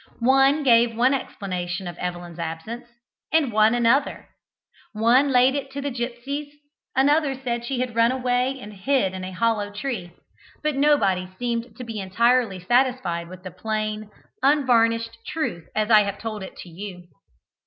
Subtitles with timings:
[0.17, 2.87] One gave one explanation of Evelyn's absence,
[3.31, 4.29] and one another;
[4.93, 6.51] one laid it to the gipsies,
[6.95, 10.13] another said she had run away and hid in a hollow tree,
[10.63, 14.09] but nobody seemed to be entirely satisfied with the plain,
[14.41, 17.07] unvarnished truth as I have told it to you.